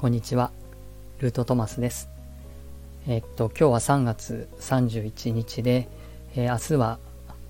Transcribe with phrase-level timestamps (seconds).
[0.00, 0.50] こんにちは。
[1.18, 2.08] ルートトマスです。
[3.06, 5.90] えっと、今日は3月31日で、
[6.34, 6.98] えー、明日は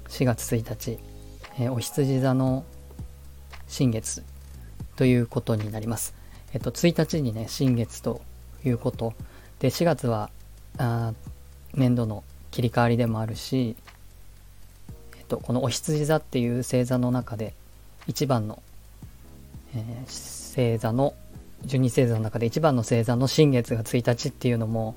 [0.09, 0.99] 4月1日、
[1.61, 2.65] えー、お羊座の
[3.69, 4.25] 新月
[4.97, 6.13] ということになります。
[6.53, 8.21] えっと、1日にね、新月と
[8.65, 9.15] いうこと。
[9.61, 10.29] で、4月は、
[10.77, 11.13] あ
[11.75, 13.77] 年度の切り替わりでもあるし、
[15.17, 17.55] えっと、このお羊座っていう星座の中で
[18.09, 18.61] 一番の、
[19.77, 21.15] えー、星座の
[21.65, 24.95] 十二星座の中で一番の星座の新月が1日っていうのも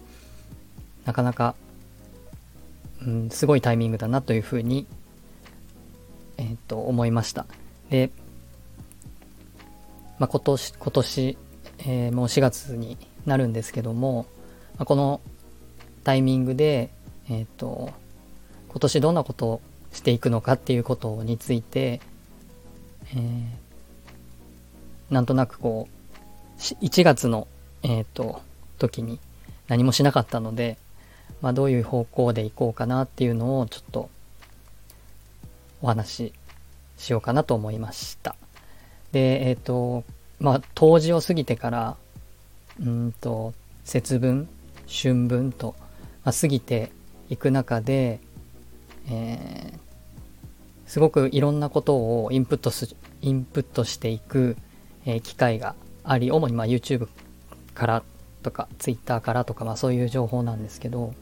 [1.05, 1.55] なかなか、
[3.05, 4.87] うん、すごいタイミングだなというふうに、
[6.37, 7.45] えー、っと思いました。
[7.89, 8.09] で、
[10.19, 11.37] まあ、今年、今年、
[11.79, 14.25] えー、もう4月になるんですけども、
[14.77, 15.21] まあ、この
[16.03, 16.91] タイミングで、
[17.29, 17.91] えー、っと、
[18.69, 19.61] 今年どんなことを
[19.91, 22.01] していくのかっていうことについて、
[23.13, 26.02] えー、なんとなくこう、
[26.71, 27.47] 1月の、
[27.83, 28.41] えっ、ー、と、
[28.79, 29.19] 時に
[29.67, 30.77] 何もしなかったので、
[31.41, 34.09] まあ、どういう方向でいこうかなっていうのをちょっと
[35.81, 36.33] お話し
[36.97, 38.35] しようかなと思いました。
[39.11, 40.05] で、えっ、ー、と、
[40.39, 41.97] まあ、冬至を過ぎてから、
[42.81, 44.47] うんと、節分、
[44.87, 45.75] 春分と、
[46.23, 46.91] まあ、過ぎて
[47.29, 48.21] いく中で、
[49.09, 54.55] えー、すごくいろんなことをインプットす、インプットしていく、
[55.05, 57.07] えー、機会があり、主にま YouTube
[57.73, 58.03] から
[58.41, 61.13] とか Twitter からとか、まあそういう情報なんですけど、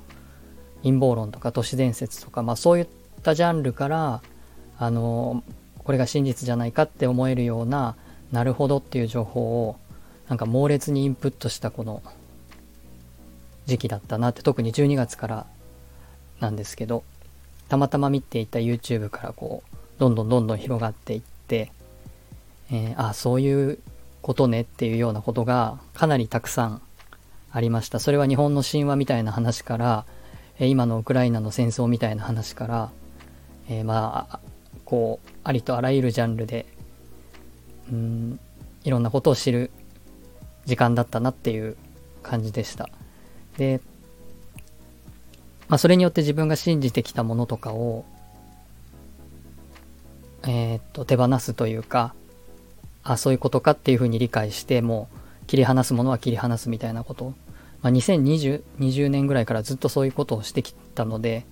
[0.83, 2.87] 陰謀論とか都市伝説とか、まあそういっ
[3.23, 4.21] たジャンルから、
[4.77, 5.43] あの、
[5.77, 7.95] これが真実じゃないかって思えるような、
[8.31, 9.77] なるほどっていう情報を、
[10.27, 12.01] なんか猛烈にインプットしたこの
[13.65, 15.45] 時期だったなって、特に12月から
[16.39, 17.03] なんですけど、
[17.69, 21.71] たまたま見ていた YouTube からこう、どんどんどんどん広がっていって、
[22.71, 23.79] えー、あ、そういう
[24.21, 26.81] ことねっていうようなことがかなりたくさん
[27.51, 27.99] ありました。
[27.99, 30.05] それは日本の神話みたいな話から、
[30.59, 32.91] え今のウクライナの戦争みたいな話から、
[33.67, 34.39] えー、まあ、
[34.85, 36.65] こう、ありとあらゆるジャンルで、
[37.91, 38.39] うん、
[38.83, 39.71] いろんなことを知る
[40.65, 41.75] 時間だったなっていう
[42.21, 42.89] 感じでした。
[43.57, 43.81] で、
[45.67, 48.05] まあ、それによって自分が信じてきたものとかを、
[50.43, 52.13] えー、っと、手放すというか、
[53.03, 55.09] あ、そういうことかっていうふうに理解して、も
[55.43, 57.33] う切り離すものは切り離すみたいなこと。
[57.81, 61.45] まあ、2020 20年ぐらいからずっとそういうことをしてきたので、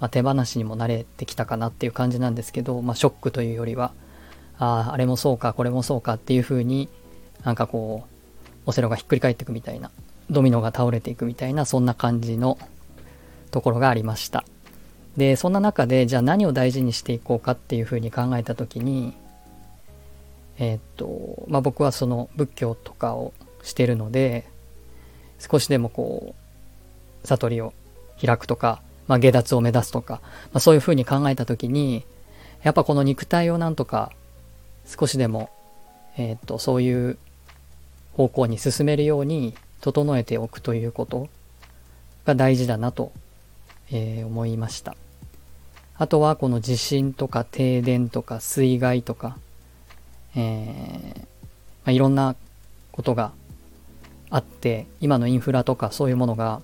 [0.00, 3.92] まあ、手放しにも慣れてきたかなっていう感じなんですけど、まあ、ショックというよりは、
[4.58, 6.88] ああ、あれもそうか、これもそうかっていうふうに
[7.44, 9.90] なんかこう、オセロがひっくり返っていくみたいな、
[10.30, 12.58] ドミノが倒れていくみたいな、そんな感じの
[13.50, 14.44] ところがありました。
[15.16, 19.14] で、そんな中で、じゃあ何を大事にしていこうかっていうふうに考えたときに、
[20.58, 23.32] えー、っと、まあ、僕はその仏教とかを
[23.62, 24.44] してるので、
[25.38, 26.34] 少しでもこ
[27.24, 27.72] う、悟りを
[28.24, 32.04] 開くとか、まあ、下脱を目指すとか、まあ、そういうふうに考えたときに、
[32.62, 34.12] やっぱこの肉体をなんとか
[34.86, 35.50] 少しでも、
[36.16, 37.18] えー、っと、そういう
[38.14, 41.28] 方向に進めるように整えておくということ
[42.24, 43.12] が大事だなと、
[43.90, 44.96] えー、思いました。
[45.96, 49.36] あとはこの地震とか停電とか水害とか、
[50.36, 51.24] えー、ま
[51.86, 52.36] あ、いろんな
[52.90, 53.32] ことが
[54.30, 56.62] あって、今のインフラとかそういうものが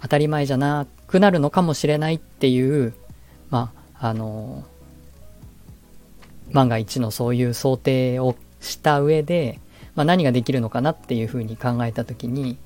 [0.00, 2.94] 当たり前じゃなくなるのかもしれないっていう、
[3.50, 9.60] まあ、あのー、万が一のそういう想定をした上で、
[9.94, 12.58] まあ、何ができるのかなっていうふうに考えたときに、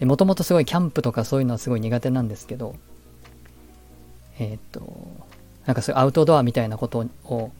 [0.00, 2.74] もともとすごいキャンプとかそういうのはすごい苦手なんですけど、
[4.38, 4.82] えっ、と、
[5.66, 7.52] なんかそういうアウトドアみたいなことを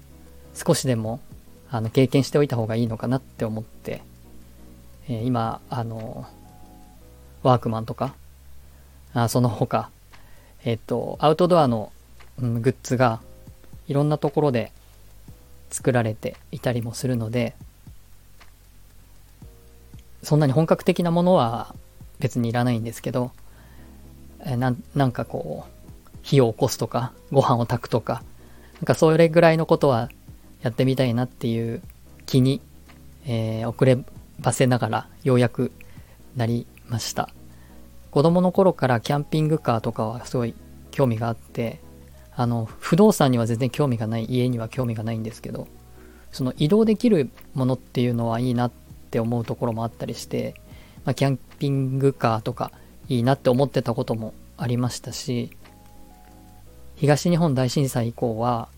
[0.55, 1.21] 少しでも
[1.71, 4.03] あの経験しておいた方がいいのかなって思って、
[5.09, 6.27] えー、今、あの、
[7.43, 8.15] ワークマンとか、
[9.13, 9.91] あその他、
[10.65, 11.93] えっ、ー、と、アウトドアの、
[12.41, 13.21] うん、グッズが
[13.87, 14.73] いろんなところで
[15.71, 17.55] 作られていたりもするので、
[20.23, 21.75] そんなに本格的なものは
[22.19, 23.33] 別にいらないんですけど、
[24.47, 28.23] えななんかこう、火を起こすとか、ご飯を炊くとか、
[28.75, 30.09] なんかそれぐらいのことは
[30.65, 31.83] やってみたいなっていう
[32.25, 32.63] 気に、
[33.27, 33.99] えー、遅れ
[34.41, 35.71] ばせながらようやく
[36.37, 37.29] なりました。
[38.11, 40.55] 子供の頃からキャンピングカーとかはすごい
[40.91, 41.81] 興味があって、
[42.35, 45.69] あの、不動産には全然興味がない、家には興味がないんですけど、
[46.33, 48.71] その移動できるものっていうのはいいなっ
[49.11, 50.55] て思うところもあったりして、
[51.05, 52.73] まあ、キャンピングカーとか
[53.09, 55.51] いいなって思ってたこともありましたし、
[56.97, 58.69] 東日本大震災以降は、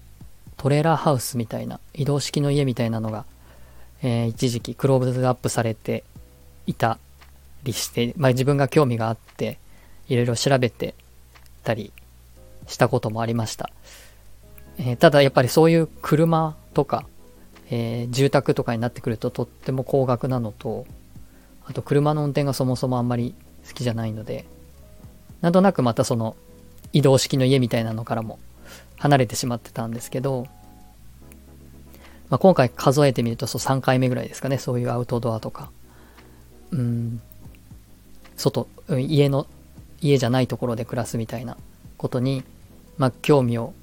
[0.57, 3.25] トレーラーハウスみたいな移動式の家みたいなのが、
[4.03, 6.05] えー、一時期クローズアップされて
[6.67, 6.99] いた
[7.65, 9.59] りして、まあ自分が興味があって、
[10.09, 10.95] いろいろ調べて
[11.65, 11.93] たり
[12.67, 13.71] したこともありました。
[14.79, 17.07] えー、ただやっぱりそういう車とか、
[17.71, 20.87] えー、住宅とかになってくるととっても高額なのと、
[21.67, 23.35] あと車の運転がそもそもあんまり
[23.67, 24.45] 好きじゃないので、
[25.41, 26.37] なんとなくまたその
[26.93, 28.39] 移動式の家みたいなのからも
[28.97, 30.47] 離れてしまってたんですけど、
[32.29, 35.71] まあ、今回数えてみるとそう3回目ぐらいですかね、そういうアウトドアとか、
[36.71, 37.21] うん、
[38.37, 39.47] 外、家の、
[40.01, 41.57] 家じゃないところで暮らすみたいな
[41.97, 42.45] ことに、
[42.99, 43.75] まあ、興味を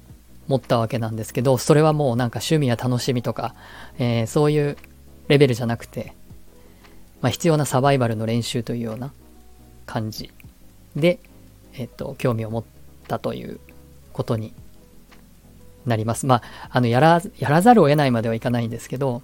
[0.46, 3.54] 持ったわけなんですけど、それはもうなんか趣味や楽しみとか、
[3.98, 4.76] えー、そういう
[5.28, 6.12] レベルじゃなくて、
[7.22, 9.12] まあ、必要なサバイバルの練習というような
[9.86, 10.30] 感じ
[10.94, 11.18] で、
[11.72, 12.64] えっと、興味を持っ
[13.08, 13.58] たという
[14.12, 14.52] ことに
[15.86, 16.26] なります。
[16.26, 19.22] まあ、あの、やら、やらざるを得ないまではいかないんですけど、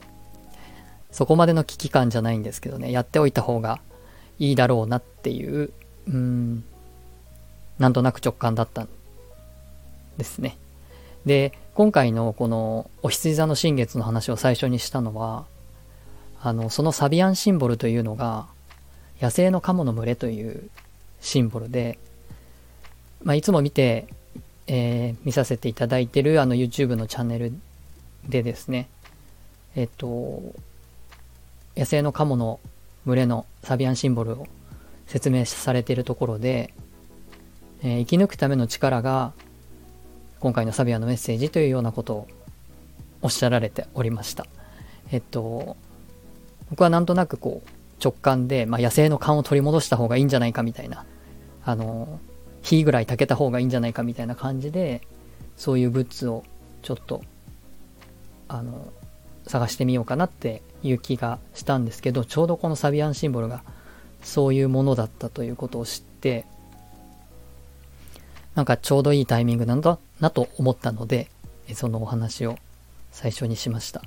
[1.11, 3.81] そこまでの危機感じゃないんですけどね、やっておいた方が
[4.39, 5.73] いいだろうなっていう、
[6.07, 6.65] うん、
[7.79, 8.89] なんとなく直感だったん
[10.19, 10.57] ですね。
[11.27, 15.47] で、今回のこのお羊座の新月の話を最初にしたのは、
[16.43, 18.47] あの、そのサビアンシンボルというのが、
[19.21, 20.71] 野生のカモの群れという
[21.21, 21.99] シンボルで、
[23.23, 24.07] まあ、いつも見て、
[24.73, 27.53] えー、見させていただいてるあの YouTube のチャンネル
[28.29, 28.89] でですね、
[29.75, 30.55] えっと、
[31.77, 32.61] 野生のカモの
[33.05, 34.47] 群れのサビアンシンボルを
[35.09, 36.73] 説明されているところで、
[37.83, 39.33] えー、生き抜くための力が
[40.39, 42.29] 今回のサビアンのメッセージというようなことを
[43.23, 44.47] おっしゃられておりました。
[45.11, 45.77] えっと、
[46.71, 47.69] 僕はなんとなくこう
[48.01, 51.05] 直感で、まあ、野生の勘を取り戻した方がいいんじゃないかみたいな、
[51.65, 52.21] あの、
[52.63, 55.01] 火ぐらい炊けた方がいいんじゃないかみたいな感じで、
[55.57, 56.45] そういうグッズを
[56.83, 57.23] ちょっと、
[58.49, 58.93] あの、
[59.47, 63.63] 探してみようかなっていう気がしたんですけど、ちょうどこのサビアンシンボルが
[64.23, 66.47] そういうものだったということを知って、
[68.55, 71.31] なんかちょうどいいタイミングなんだなと思ったので、
[71.75, 72.57] そのお話を
[73.13, 74.03] 最初にしました。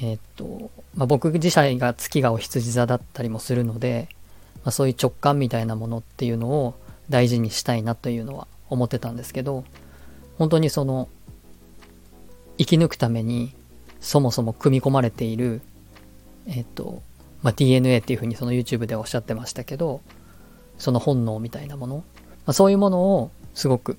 [0.00, 4.08] えー、っと、まあ、僕自身が月がお羊座だったりもするので、
[4.64, 6.74] まあ、そういう直感みたいなものっていうのを
[7.08, 9.64] 大事にしたいなというのは思ってたんですけど、
[10.38, 11.08] 本当にその、
[12.58, 13.52] 生き抜くために
[14.00, 15.60] そもそも組み込まれている、
[16.46, 17.02] えっと、
[17.42, 20.00] まあ、DNA っていうふうにその YouTube でおっしゃってましたけど、
[20.78, 22.02] その本能みたいなもの、ま
[22.46, 23.98] あ、そういうものをすごく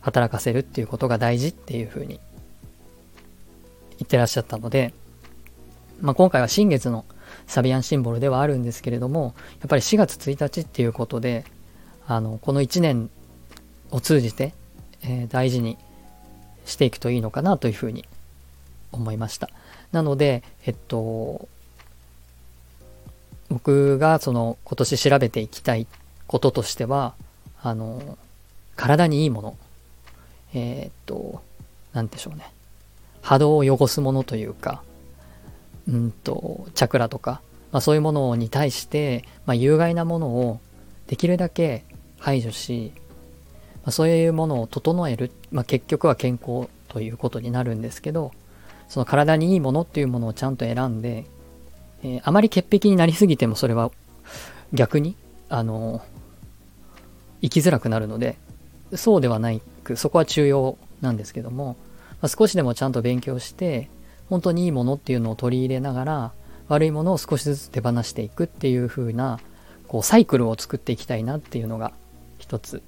[0.00, 2.20] 働かせるっていうことが大事っていうふうに
[3.98, 4.92] 言ってらっしゃったので、
[6.00, 7.04] まあ、今回は新月の
[7.46, 11.44] サビアンシンボルではあるんですけれども、やっぱり4月1日っていうことで、
[12.06, 13.10] あの、この1年
[13.90, 14.52] を通じて、
[15.02, 15.78] えー、大事に
[16.66, 18.04] していくといいのかなというふうに
[18.92, 19.48] 思いました。
[19.92, 21.48] なので、えっと、
[23.48, 25.86] 僕がその今年調べていきたい
[26.26, 27.14] こととしては、
[27.62, 28.18] あの、
[28.76, 29.56] 体にいいもの、
[30.54, 31.42] えー、っと、
[31.92, 32.50] なんでしょうね。
[33.22, 34.82] 波動を汚すものというか、
[35.88, 37.40] うんと、チャクラとか、
[37.72, 40.60] まあ、そういうものに対して、まあ、有害なものを
[41.06, 41.84] できるだけ
[42.24, 48.32] 排除し、まあ、そういうものを整える、まあ、結局は健康ということになるんですけど、
[48.88, 51.26] その体にいいものっていうものをちゃんと選んで、
[52.02, 53.90] えー、あまり潔癖になりすぎてもそれは
[54.72, 55.16] 逆に、
[55.50, 56.02] あの
[57.42, 58.38] 生きづらくなるので、
[58.94, 61.76] そうではないく、そこは重要なんですけども、
[62.22, 63.90] まあ、少しでもちゃんと勉強して、
[64.30, 66.32] 本当にいいものっていうのを取り入れながら、
[66.68, 69.40] 悪いものを少しずつ手放していくっていう風な、
[69.88, 71.92] こう、サイクルを作っていきたいなっていうのが
[72.38, 72.82] 一つ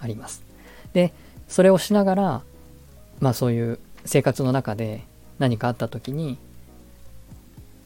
[0.00, 0.42] あります。
[0.92, 1.12] で、
[1.48, 2.42] それをしながら、
[3.20, 5.02] まあそういう生活の中で
[5.38, 6.38] 何かあった時に、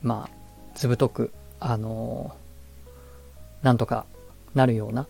[0.02, 4.06] まあ、ずぶとく、あのー、なんとか
[4.54, 5.06] なるような、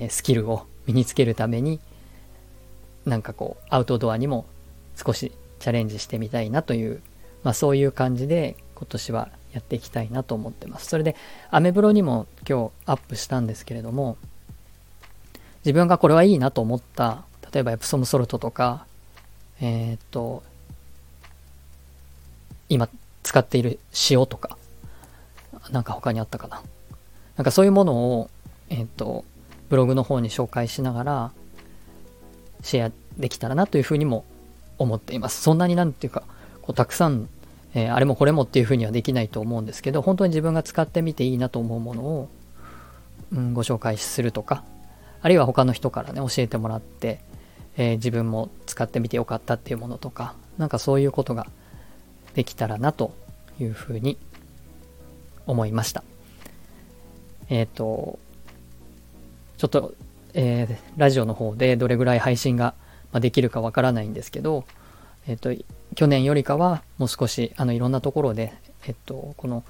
[0.00, 1.80] えー、スキルを身につけるために、
[3.04, 4.46] なんかこう、アウトドアにも
[4.96, 7.00] 少しチャレンジしてみたいなという、
[7.44, 10.86] まあそういう感じで今年はやっていきたいなと思ってます。
[10.86, 11.14] それで、
[11.50, 14.16] アメブロにも今日アップしたんですけれども、
[15.64, 18.86] 自分がこれはいいなと思った、例えばエプソムソルトとか、
[19.60, 20.42] えー、っと、
[22.68, 22.88] 今
[23.22, 23.78] 使っている
[24.10, 24.56] 塩とか、
[25.70, 26.62] なんか他にあったかな。
[27.36, 28.30] なんかそういうものを、
[28.70, 29.24] えー、っと、
[29.68, 31.32] ブログの方に紹介しながら、
[32.62, 34.24] シェアできたらなというふうにも
[34.78, 35.42] 思っています。
[35.42, 36.24] そんなになんていうか、
[36.62, 37.28] こうたくさん、
[37.74, 42.28] えー、あれもこれもっていうふうにはできないと思うんですけど、本当に自分が使ってみていいなと思うものを、
[43.32, 44.64] うん、ご紹介するとか、
[45.22, 47.20] あるいは他の人からね、教えてもらって、
[47.76, 51.46] えー、自分も使ってみてよかったっていうものとか、なんかそういうことが
[52.34, 53.14] できたらなと
[53.60, 54.18] いうふうに
[55.46, 56.02] 思いました。
[57.48, 58.18] えっ、ー、と、
[59.58, 59.94] ちょっと、
[60.34, 62.74] えー、ラジオの方でどれぐらい配信が
[63.14, 64.64] できるかわからないんですけど、
[65.26, 65.64] えっ、ー、と、
[65.94, 68.54] 去年よりかはもう少し、あの、いろんなところで、
[68.86, 69.62] えっと、この、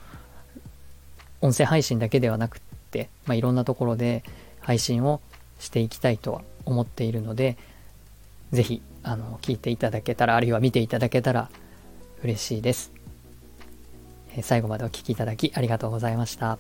[1.42, 4.22] 音声配信だけではなくって、まあ、いろんなところで
[4.60, 5.20] 配信を
[5.62, 7.56] していきたいとは思っているので、
[8.52, 11.48] ぜひ、あの、聞いていただけたら、あるいは見ていただけたら
[12.22, 12.92] 嬉しいです。
[14.42, 16.58] 最後までお聴きいただきありがとうございました。